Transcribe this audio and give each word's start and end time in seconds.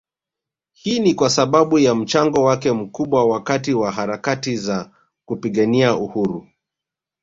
Hii 0.73 0.99
ni 0.99 1.13
kwasababu 1.13 1.79
ya 1.79 1.95
mchango 1.95 2.43
wake 2.43 2.71
mkubwa 2.71 3.25
wakati 3.25 3.73
wa 3.73 3.91
harakati 3.91 4.57
za 4.57 4.91
kupigania 5.25 5.95
uhuru 5.95 6.47